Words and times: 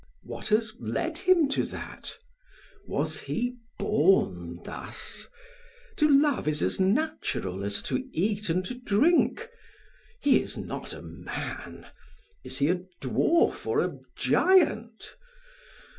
"What 0.23 0.47
has 0.47 0.73
led 0.79 1.19
him 1.19 1.47
to 1.49 1.63
that? 1.65 2.17
Was 2.87 3.19
he 3.19 3.57
born 3.77 4.57
thus? 4.65 5.27
To 5.97 6.09
love 6.09 6.47
is 6.47 6.63
as 6.63 6.79
natural 6.79 7.63
as 7.63 7.83
to 7.83 8.03
eat 8.11 8.49
and 8.49 8.65
to 8.65 8.73
drink. 8.73 9.47
He 10.19 10.41
is 10.41 10.57
not 10.57 10.91
a 10.93 11.03
man. 11.03 11.85
Is 12.43 12.57
he 12.57 12.67
a 12.69 12.81
dwarf 13.03 13.67
or 13.67 13.79
a 13.79 13.99
giant? 14.15 15.15